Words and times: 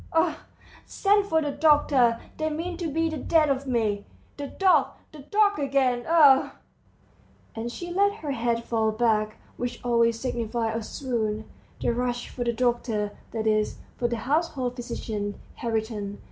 Oh, 0.13 0.39
send 0.83 1.27
for 1.27 1.43
the 1.43 1.51
doctor. 1.51 2.19
They 2.37 2.49
mean 2.49 2.75
to 2.77 2.87
be 2.91 3.07
the 3.07 3.19
death 3.19 3.51
of 3.51 3.67
me.... 3.67 4.07
The 4.35 4.47
dog, 4.47 4.93
the 5.11 5.19
dog 5.19 5.59
again! 5.59 6.05
Oh!" 6.09 6.55
And 7.53 7.71
she 7.71 7.91
let 7.93 8.11
her 8.13 8.31
head 8.31 8.63
fall 8.63 8.91
back, 8.91 9.37
which 9.57 9.79
always 9.85 10.19
signified 10.19 10.75
a 10.75 10.81
swoon. 10.81 11.45
They 11.79 11.89
rushed 11.91 12.29
for 12.29 12.43
the 12.43 12.51
doctor, 12.53 13.15
that 13.29 13.45
is, 13.45 13.77
for 13.95 14.07
the 14.07 14.17
household 14.17 14.75
physician, 14.75 15.39
Hariton. 15.59 16.17